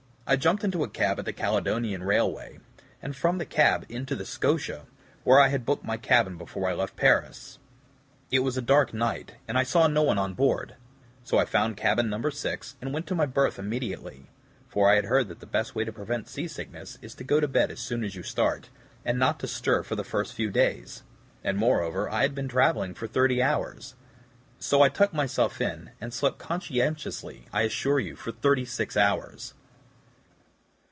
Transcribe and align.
I 0.27 0.37
jumped 0.37 0.63
into 0.63 0.81
a 0.81 0.87
cab 0.87 1.19
at 1.19 1.25
the 1.25 1.33
Caledonian 1.33 2.03
Railway, 2.03 2.59
and 3.01 3.13
from 3.13 3.37
the 3.37 3.45
cab 3.45 3.85
into 3.89 4.15
the 4.15 4.23
SCOTIA, 4.23 4.85
where 5.25 5.41
I 5.41 5.49
had 5.49 5.65
booked 5.65 5.83
my 5.83 5.97
cabin 5.97 6.37
before 6.37 6.69
I 6.69 6.73
left 6.73 6.95
Paris. 6.95 7.59
It 8.31 8.39
was 8.39 8.55
a 8.55 8.61
dark 8.61 8.93
night, 8.93 9.33
and 9.45 9.57
I 9.57 9.63
saw 9.63 9.87
no 9.87 10.03
one 10.03 10.17
on 10.17 10.33
board, 10.33 10.75
so 11.25 11.37
I 11.37 11.43
found 11.43 11.75
cabin 11.75 12.09
No. 12.09 12.29
6, 12.29 12.75
and 12.79 12.93
went 12.93 13.07
to 13.07 13.15
my 13.15 13.25
berth 13.25 13.59
immediately, 13.59 14.27
for 14.69 14.89
I 14.89 14.95
had 14.95 15.03
heard 15.05 15.27
that 15.27 15.41
the 15.41 15.45
best 15.45 15.75
way 15.75 15.83
to 15.83 15.91
prevent 15.91 16.29
sea 16.29 16.47
sickness 16.47 16.97
is 17.01 17.13
to 17.15 17.25
go 17.25 17.41
to 17.41 17.47
bed 17.47 17.69
as 17.69 17.81
soon 17.81 18.01
as 18.05 18.15
you 18.15 18.23
start, 18.23 18.69
and 19.03 19.19
not 19.19 19.37
to 19.41 19.47
stir 19.49 19.83
for 19.83 19.97
the 19.97 20.05
first 20.05 20.33
few 20.33 20.49
days; 20.49 21.03
and, 21.43 21.57
moreover, 21.57 22.09
I 22.09 22.21
had 22.21 22.33
been 22.33 22.47
traveling 22.47 22.93
for 22.93 23.05
thirty 23.07 23.41
hours. 23.43 23.95
So 24.59 24.81
I 24.81 24.87
tucked 24.87 25.13
myself 25.13 25.59
in, 25.59 25.89
and 25.99 26.13
slept 26.13 26.37
conscientiously, 26.37 27.47
I 27.51 27.63
assure 27.63 27.99
you, 27.99 28.15
for 28.15 28.31
thirty 28.31 28.63
six 28.63 28.95
hours." 28.95 29.55